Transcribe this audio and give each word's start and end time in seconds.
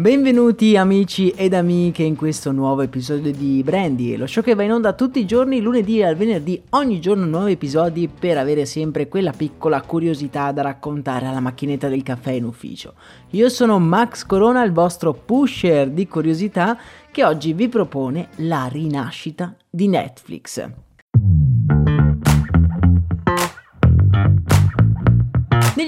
Benvenuti 0.00 0.78
amici 0.78 1.28
ed 1.28 1.52
amiche 1.52 2.02
in 2.02 2.16
questo 2.16 2.52
nuovo 2.52 2.80
episodio 2.80 3.30
di 3.32 3.62
Brandy, 3.62 4.16
lo 4.16 4.26
show 4.26 4.42
che 4.42 4.54
va 4.54 4.62
in 4.62 4.72
onda 4.72 4.94
tutti 4.94 5.18
i 5.18 5.26
giorni, 5.26 5.60
lunedì 5.60 6.02
al 6.02 6.16
venerdì, 6.16 6.58
ogni 6.70 7.02
giorno 7.02 7.26
nuovi 7.26 7.52
episodi 7.52 8.08
per 8.08 8.38
avere 8.38 8.64
sempre 8.64 9.08
quella 9.08 9.32
piccola 9.32 9.82
curiosità 9.82 10.52
da 10.52 10.62
raccontare 10.62 11.26
alla 11.26 11.40
macchinetta 11.40 11.88
del 11.88 12.02
caffè 12.02 12.30
in 12.30 12.44
ufficio. 12.44 12.94
Io 13.32 13.50
sono 13.50 13.78
Max 13.78 14.24
Corona, 14.24 14.64
il 14.64 14.72
vostro 14.72 15.12
pusher 15.12 15.90
di 15.90 16.08
curiosità 16.08 16.78
che 17.10 17.22
oggi 17.22 17.52
vi 17.52 17.68
propone 17.68 18.28
la 18.36 18.70
rinascita 18.72 19.54
di 19.68 19.86
Netflix. 19.86 20.66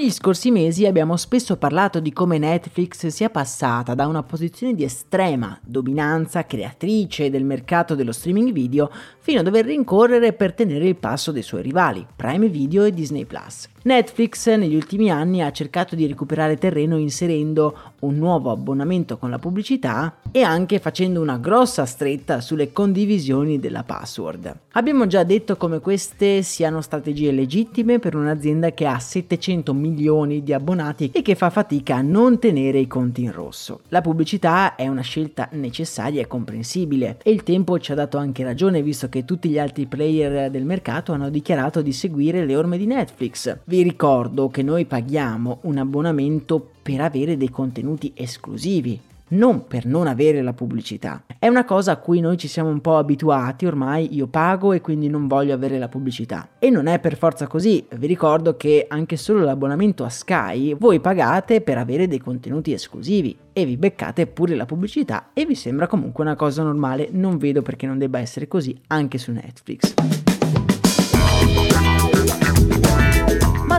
Negli 0.03 0.11
scorsi 0.11 0.51
mesi 0.51 0.85
abbiamo 0.85 1.15
spesso 1.15 1.55
parlato 1.55 2.01
di 2.01 2.11
come 2.11 2.37
Netflix 2.37 3.07
sia 3.07 3.29
passata 3.29 3.93
da 3.93 4.05
una 4.05 4.21
posizione 4.21 4.75
di 4.75 4.83
estrema 4.83 5.57
dominanza 5.63 6.45
creatrice 6.45 7.29
del 7.29 7.45
mercato 7.45 7.95
dello 7.95 8.11
streaming 8.11 8.51
video 8.51 8.91
fino 9.19 9.39
a 9.39 9.43
dover 9.43 9.63
rincorrere 9.63 10.33
per 10.33 10.53
tenere 10.55 10.89
il 10.89 10.97
passo 10.97 11.31
dei 11.31 11.41
suoi 11.41 11.61
rivali, 11.61 12.05
Prime 12.17 12.49
Video 12.49 12.83
e 12.83 12.91
Disney 12.91 13.23
Plus. 13.23 13.69
Netflix 13.85 14.47
negli 14.55 14.75
ultimi 14.75 15.11
anni 15.11 15.41
ha 15.41 15.51
cercato 15.51 15.93
di 15.93 16.07
recuperare 16.07 16.57
terreno 16.57 16.95
inserendo 16.95 17.77
un 17.99 18.15
nuovo 18.15 18.49
abbonamento 18.49 19.17
con 19.17 19.29
la 19.29 19.39
pubblicità 19.39 20.19
e 20.31 20.41
anche 20.41 20.79
facendo 20.79 21.19
una 21.19 21.37
grossa 21.37 21.85
stretta 21.85 22.39
sulle 22.39 22.71
condivisioni 22.71 23.59
della 23.59 23.83
password. 23.83 24.55
Abbiamo 24.71 25.05
già 25.05 25.23
detto 25.23 25.57
come 25.57 25.79
queste 25.79 26.43
siano 26.43 26.79
strategie 26.79 27.33
legittime 27.33 27.99
per 27.99 28.15
un'azienda 28.15 28.71
che 28.71 28.85
ha 28.85 28.97
700 28.97 29.73
milioni 29.73 30.43
di 30.43 30.53
abbonati 30.53 31.11
e 31.13 31.21
che 31.21 31.35
fa 31.35 31.49
fatica 31.49 31.97
a 31.97 32.01
non 32.01 32.39
tenere 32.39 32.79
i 32.79 32.87
conti 32.87 33.23
in 33.23 33.33
rosso. 33.33 33.81
La 33.89 33.99
pubblicità 33.99 34.75
è 34.75 34.87
una 34.87 35.01
scelta 35.01 35.49
necessaria 35.51 36.21
e 36.21 36.27
comprensibile 36.27 37.17
e 37.21 37.31
il 37.31 37.43
tempo 37.43 37.77
ci 37.79 37.91
ha 37.91 37.95
dato 37.95 38.17
anche 38.17 38.45
ragione 38.45 38.81
visto 38.81 39.09
che 39.09 39.25
tutti 39.25 39.49
gli 39.49 39.59
altri 39.59 39.87
player 39.87 40.49
del 40.49 40.63
mercato 40.63 41.11
hanno 41.11 41.29
dichiarato 41.29 41.81
di 41.81 41.91
seguire 41.91 42.45
le 42.45 42.55
orme 42.55 42.77
di 42.77 42.85
Netflix. 42.85 43.57
Vi 43.73 43.81
ricordo 43.81 44.49
che 44.49 44.61
noi 44.61 44.85
paghiamo 44.85 45.61
un 45.61 45.79
abbonamento 45.79 46.63
per 46.83 47.01
avere 47.01 47.37
dei 47.37 47.49
contenuti 47.49 48.11
esclusivi, 48.13 48.99
non 49.29 49.65
per 49.65 49.87
non 49.87 50.05
avere 50.05 50.43
la 50.43 50.53
pubblicità. 50.53 51.23
È 51.39 51.47
una 51.47 51.65
cosa 51.65 51.93
a 51.93 51.95
cui 51.95 52.19
noi 52.19 52.37
ci 52.37 52.47
siamo 52.47 52.69
un 52.69 52.81
po' 52.81 52.97
abituati, 52.97 53.65
ormai 53.65 54.13
io 54.13 54.27
pago 54.27 54.73
e 54.73 54.81
quindi 54.81 55.09
non 55.09 55.25
voglio 55.25 55.55
avere 55.55 55.79
la 55.79 55.87
pubblicità. 55.87 56.49
E 56.59 56.69
non 56.69 56.85
è 56.85 56.99
per 56.99 57.17
forza 57.17 57.47
così, 57.47 57.83
vi 57.95 58.05
ricordo 58.05 58.55
che 58.57 58.85
anche 58.87 59.17
solo 59.17 59.39
l'abbonamento 59.39 60.03
a 60.03 60.09
Sky 60.09 60.75
voi 60.75 60.99
pagate 60.99 61.61
per 61.61 61.79
avere 61.79 62.07
dei 62.07 62.19
contenuti 62.19 62.73
esclusivi 62.73 63.35
e 63.53 63.65
vi 63.65 63.75
beccate 63.75 64.27
pure 64.27 64.53
la 64.53 64.67
pubblicità 64.67 65.29
e 65.33 65.47
vi 65.47 65.55
sembra 65.55 65.87
comunque 65.87 66.23
una 66.23 66.35
cosa 66.35 66.61
normale, 66.61 67.09
non 67.11 67.39
vedo 67.39 67.63
perché 67.63 67.87
non 67.87 67.97
debba 67.97 68.19
essere 68.19 68.47
così 68.47 68.79
anche 68.85 69.17
su 69.17 69.31
Netflix. 69.31 70.22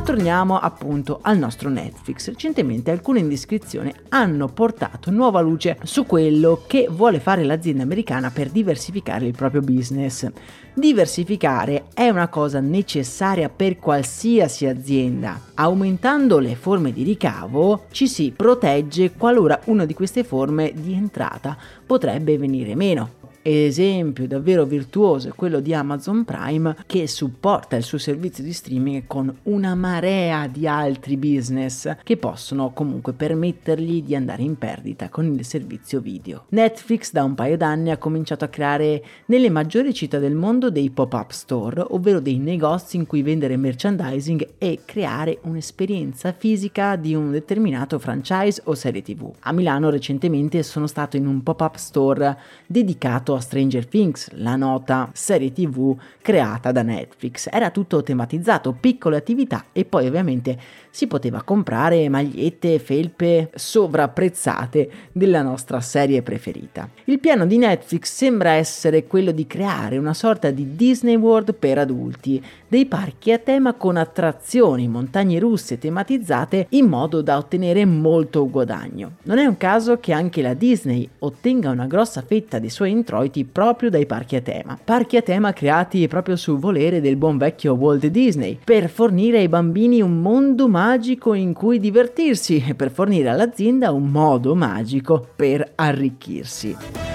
Torniamo 0.05 0.59
appunto 0.59 1.21
al 1.23 1.39
nostro 1.39 1.71
Netflix. 1.71 2.29
Recentemente 2.29 2.91
alcune 2.91 3.21
indiscrezioni 3.21 3.91
hanno 4.11 4.49
portato 4.49 5.11
nuova 5.11 5.41
luce 5.41 5.79
su 5.83 6.05
quello 6.05 6.63
che 6.67 6.87
vuole 6.91 7.21
fare 7.21 7.43
l'azienda 7.43 7.85
americana 7.85 8.31
per 8.31 8.51
diversificare 8.51 9.25
il 9.25 9.35
proprio 9.35 9.63
business. 9.63 10.31
Diversificare 10.75 11.87
è 11.95 12.11
una 12.11 12.29
cosa 12.29 12.61
necessaria 12.61 13.49
per 13.49 13.79
qualsiasi 13.79 14.67
azienda. 14.67 15.41
Aumentando 15.55 16.39
le 16.39 16.55
forme 16.55 16.93
di 16.93 17.03
ricavo 17.03 17.87
ci 17.91 18.07
si 18.07 18.31
protegge 18.37 19.13
qualora 19.13 19.59
una 19.67 19.87
di 19.87 19.95
queste 19.95 20.23
forme 20.23 20.73
di 20.75 20.93
entrata 20.93 21.57
potrebbe 21.87 22.37
venire 22.37 22.75
meno 22.75 23.23
esempio 23.53 24.27
davvero 24.27 24.65
virtuoso 24.65 25.29
è 25.29 25.33
quello 25.35 25.61
di 25.61 25.75
Amazon 25.75 26.25
Prime 26.25 26.75
che 26.87 27.07
supporta 27.07 27.77
il 27.77 27.83
suo 27.83 27.99
servizio 27.99 28.43
di 28.43 28.55
streaming 28.55 29.05
con 29.07 29.35
una 29.43 29.75
marea 29.75 30.47
di 30.47 30.67
altri 30.67 31.19
business 31.19 31.97
che 32.03 32.17
possono 32.17 32.73
comunque 32.73 33.13
permettergli 33.13 34.03
di 34.03 34.15
andare 34.15 34.43
in 34.43 34.57
perdita 34.57 35.11
con 35.11 35.27
il 35.27 35.45
servizio 35.45 36.01
video. 36.01 36.47
Netflix 36.51 37.13
da 37.13 37.23
un 37.23 37.35
paio 37.35 37.59
d'anni 37.59 37.91
ha 37.91 37.99
cominciato 37.99 38.47
a 38.47 38.49
creare 38.49 39.05
nelle 39.27 39.51
maggiori 39.51 39.93
città 39.93 40.19
del 40.19 40.35
mondo 40.35 40.71
dei 40.71 40.89
pop-up 40.89 41.31
store, 41.31 41.85
ovvero 41.91 42.21
dei 42.21 42.39
negozi 42.39 42.97
in 42.97 43.07
cui 43.07 43.21
vendere 43.21 43.59
merchandising 43.59 44.55
e 44.57 44.81
creare 44.87 45.39
un'esperienza 45.43 46.33
fisica 46.33 46.97
di 46.97 47.15
un 47.15 47.31
determinato 47.31 47.99
franchise 47.99 48.63
o 48.65 48.75
serie 48.75 49.03
TV. 49.03 49.31
A 49.41 49.53
Milano 49.53 49.91
recentemente 49.91 50.63
sono 50.63 50.87
stato 50.87 51.19
in 51.19 51.27
un 51.27 51.43
pop-up 51.43 51.77
store 51.77 52.39
dedicato 52.67 53.34
a 53.35 53.41
Stranger 53.41 53.87
Things, 53.87 54.31
la 54.33 54.57
nota 54.57 55.11
serie 55.13 55.53
tv 55.53 55.97
creata 56.21 56.73
da 56.73 56.83
Netflix. 56.83 57.49
Era 57.51 57.71
tutto 57.71 58.03
tematizzato, 58.03 58.73
piccole 58.73 59.17
attività 59.17 59.67
e 59.73 59.85
poi 59.85 60.07
ovviamente 60.07 60.59
si 60.91 61.07
poteva 61.07 61.43
comprare 61.43 62.09
magliette 62.09 62.79
felpe 62.79 63.51
sovrapprezzate 63.55 64.91
della 65.13 65.43
nostra 65.43 65.81
serie 65.81 66.23
preferita. 66.23 66.89
Il 67.05 67.19
piano 67.19 67.47
di 67.47 67.59
Netflix 67.59 68.13
sembra 68.13 68.53
essere 68.53 69.07
quello 69.07 69.33
di 69.33 69.47
creare 69.47 69.99
una 69.99 70.15
sorta 70.15 70.51
di 70.51 70.77
Disney 70.77 71.17
World 71.17 71.55
per 71.55 71.79
adulti, 71.79 72.43
dei 72.69 72.87
parchi 72.87 73.33
a 73.33 73.39
tema 73.39 73.75
con 73.75 73.97
attrazioni, 73.97 74.87
montagne 74.87 75.39
russe 75.39 75.79
tematizzate 75.79 76.67
in 76.71 76.87
modo 76.87 77.23
da 77.23 77.39
ottenere 77.39 77.85
molto 77.85 78.49
guadagno. 78.49 79.17
Non 79.25 79.39
è 79.39 79.47
un 79.47 79.57
caso 79.57 79.99
che 79.99 80.13
anche 80.13 80.43
la 80.43 80.55
Disney 80.55 81.09
ottenga 81.19 81.71
una 81.71 81.87
grossa 81.87 82.23
fetta 82.23 82.59
dei 82.59 82.71
suoi 82.71 82.93
introiti 83.25 83.45
proprio 83.45 83.91
dai 83.91 84.07
parchi 84.07 84.37
a 84.37 84.41
tema. 84.41 84.79
Parchi 84.83 85.17
a 85.17 85.23
tema 85.23 85.53
creati 85.53 86.07
proprio 86.09 86.37
sul 86.37 86.59
volere 86.59 87.01
del 87.01 87.17
buon 87.17 87.39
vecchio 87.39 87.75
Walt 87.75 88.07
Disney, 88.07 88.59
per 88.63 88.89
fornire 88.89 89.39
ai 89.39 89.49
bambini 89.49 90.01
un 90.01 90.21
mondo 90.21 90.69
magico 90.69 91.35
in 91.35 91.53
cui 91.53 91.81
divertirsi 91.81 92.63
e 92.67 92.75
per 92.75 92.91
fornire 92.91 93.29
all'azienda 93.29 93.93
un 93.93 94.11
modo 94.11 94.55
magico 94.55 95.27
per 95.35 95.73
arricchirsi. 95.75 97.14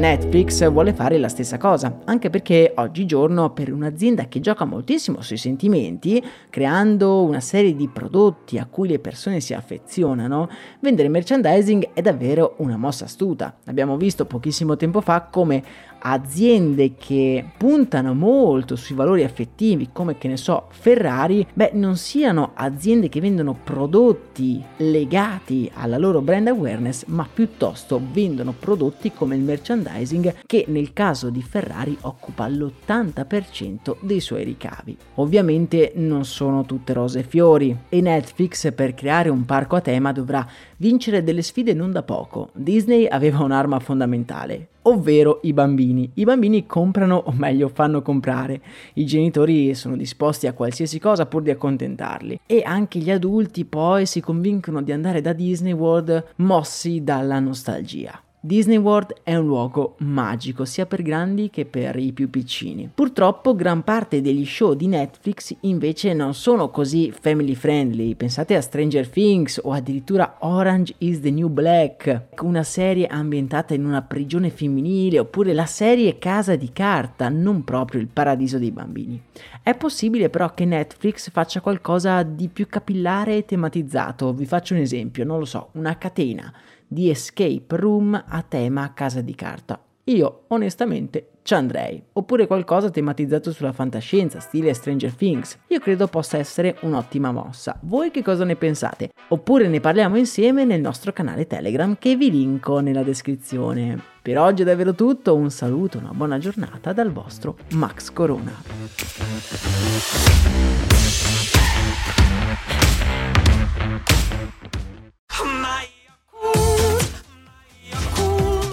Netflix 0.00 0.66
vuole 0.70 0.94
fare 0.94 1.18
la 1.18 1.28
stessa 1.28 1.58
cosa, 1.58 2.00
anche 2.06 2.30
perché 2.30 2.72
oggigiorno 2.74 3.50
per 3.50 3.70
un'azienda 3.70 4.28
che 4.28 4.40
gioca 4.40 4.64
moltissimo 4.64 5.20
sui 5.20 5.36
sentimenti, 5.36 6.24
creando 6.48 7.22
una 7.22 7.40
serie 7.40 7.76
di 7.76 7.86
prodotti 7.86 8.56
a 8.56 8.64
cui 8.64 8.88
le 8.88 8.98
persone 8.98 9.40
si 9.40 9.52
affezionano, 9.52 10.48
vendere 10.80 11.10
merchandising 11.10 11.90
è 11.92 12.00
davvero 12.00 12.54
una 12.60 12.78
mossa 12.78 13.04
astuta. 13.04 13.58
Abbiamo 13.66 13.98
visto 13.98 14.24
pochissimo 14.24 14.74
tempo 14.74 15.02
fa 15.02 15.28
come 15.30 15.62
aziende 16.00 16.94
che 16.94 17.44
puntano 17.56 18.14
molto 18.14 18.76
sui 18.76 18.94
valori 18.94 19.24
affettivi, 19.24 19.90
come 19.92 20.18
che 20.18 20.28
ne 20.28 20.36
so, 20.36 20.66
Ferrari, 20.70 21.46
beh, 21.52 21.72
non 21.74 21.96
siano 21.96 22.52
aziende 22.54 23.08
che 23.08 23.20
vendono 23.20 23.56
prodotti 23.62 24.62
legati 24.78 25.70
alla 25.74 25.98
loro 25.98 26.20
brand 26.20 26.48
awareness, 26.48 27.04
ma 27.06 27.28
piuttosto 27.32 28.00
vendono 28.12 28.54
prodotti 28.58 29.12
come 29.12 29.36
il 29.36 29.42
merchandising 29.42 30.34
che 30.46 30.64
nel 30.68 30.92
caso 30.92 31.30
di 31.30 31.42
Ferrari 31.42 31.96
occupa 32.02 32.48
l'80% 32.48 33.96
dei 34.00 34.20
suoi 34.20 34.44
ricavi. 34.44 34.96
Ovviamente 35.16 35.92
non 35.96 36.24
sono 36.24 36.64
tutte 36.64 36.92
rose 36.92 37.20
e 37.20 37.22
fiori 37.22 37.76
e 37.88 38.00
Netflix 38.00 38.72
per 38.72 38.94
creare 38.94 39.28
un 39.28 39.44
parco 39.44 39.76
a 39.76 39.80
tema 39.80 40.12
dovrà 40.12 40.46
vincere 40.76 41.22
delle 41.22 41.42
sfide 41.42 41.74
non 41.74 41.92
da 41.92 42.02
poco. 42.02 42.50
Disney 42.54 43.06
aveva 43.06 43.42
un'arma 43.42 43.78
fondamentale, 43.78 44.68
ovvero 44.82 45.40
i 45.42 45.52
bambini. 45.52 46.10
I 46.14 46.24
bambini 46.24 46.66
comprano 46.66 47.16
o 47.16 47.32
meglio 47.32 47.68
fanno 47.68 48.02
comprare. 48.02 48.60
I 48.94 49.04
genitori 49.04 49.74
sono 49.74 49.96
disposti 49.96 50.46
a 50.46 50.52
qualsiasi 50.52 50.98
cosa 50.98 51.26
pur 51.26 51.42
di 51.42 51.50
accontentarli 51.50 52.40
e 52.46 52.62
anche 52.64 52.98
gli 52.98 53.10
adulti 53.10 53.64
poi 53.64 54.06
si 54.06 54.20
convincono 54.20 54.82
di 54.82 54.92
andare 54.92 55.20
da 55.20 55.32
Disney 55.32 55.72
World 55.72 56.32
mossi 56.36 57.02
dalla 57.02 57.40
nostalgia. 57.40 58.20
Disney 58.42 58.78
World 58.78 59.16
è 59.22 59.36
un 59.36 59.44
luogo 59.44 59.96
magico 59.98 60.64
sia 60.64 60.86
per 60.86 61.02
grandi 61.02 61.50
che 61.50 61.66
per 61.66 61.96
i 61.96 62.10
più 62.12 62.30
piccini. 62.30 62.90
Purtroppo 62.92 63.54
gran 63.54 63.84
parte 63.84 64.22
degli 64.22 64.46
show 64.46 64.72
di 64.72 64.86
Netflix 64.86 65.54
invece 65.60 66.14
non 66.14 66.32
sono 66.32 66.70
così 66.70 67.12
family 67.12 67.54
friendly. 67.54 68.14
Pensate 68.14 68.56
a 68.56 68.62
Stranger 68.62 69.06
Things 69.06 69.60
o 69.62 69.72
addirittura 69.72 70.38
Orange 70.38 70.94
is 70.98 71.20
the 71.20 71.30
New 71.30 71.48
Black, 71.48 72.28
una 72.40 72.62
serie 72.62 73.06
ambientata 73.08 73.74
in 73.74 73.84
una 73.84 74.00
prigione 74.00 74.48
femminile 74.48 75.18
oppure 75.18 75.52
la 75.52 75.66
serie 75.66 76.16
Casa 76.18 76.56
di 76.56 76.72
carta, 76.72 77.28
non 77.28 77.62
proprio 77.62 78.00
il 78.00 78.08
paradiso 78.08 78.56
dei 78.56 78.70
bambini. 78.70 79.20
È 79.62 79.74
possibile 79.74 80.30
però 80.30 80.54
che 80.54 80.64
Netflix 80.64 81.30
faccia 81.30 81.60
qualcosa 81.60 82.22
di 82.22 82.48
più 82.48 82.66
capillare 82.68 83.36
e 83.36 83.44
tematizzato. 83.44 84.32
Vi 84.32 84.46
faccio 84.46 84.72
un 84.72 84.80
esempio, 84.80 85.26
non 85.26 85.38
lo 85.38 85.44
so, 85.44 85.68
una 85.72 85.98
catena 85.98 86.50
di 86.92 87.08
escape 87.08 87.76
room 87.76 88.20
a 88.26 88.42
tema 88.42 88.92
casa 88.92 89.20
di 89.20 89.36
carta. 89.36 89.80
Io 90.04 90.44
onestamente 90.48 91.28
ci 91.42 91.54
andrei. 91.54 92.02
Oppure 92.14 92.48
qualcosa 92.48 92.90
tematizzato 92.90 93.52
sulla 93.52 93.72
fantascienza, 93.72 94.40
stile 94.40 94.74
Stranger 94.74 95.14
Things. 95.14 95.56
Io 95.68 95.78
credo 95.78 96.08
possa 96.08 96.36
essere 96.36 96.76
un'ottima 96.80 97.30
mossa. 97.30 97.78
Voi 97.82 98.10
che 98.10 98.24
cosa 98.24 98.44
ne 98.44 98.56
pensate? 98.56 99.10
Oppure 99.28 99.68
ne 99.68 99.78
parliamo 99.78 100.18
insieme 100.18 100.64
nel 100.64 100.80
nostro 100.80 101.12
canale 101.12 101.46
Telegram 101.46 101.96
che 101.96 102.16
vi 102.16 102.28
linko 102.30 102.80
nella 102.80 103.04
descrizione. 103.04 104.02
Per 104.20 104.36
oggi 104.36 104.62
è 104.62 104.64
davvero 104.64 104.92
tutto, 104.94 105.36
un 105.36 105.50
saluto, 105.50 105.98
una 105.98 106.12
buona 106.12 106.38
giornata 106.38 106.92
dal 106.92 107.12
vostro 107.12 107.56
Max 107.74 108.10
Corona. 108.10 108.52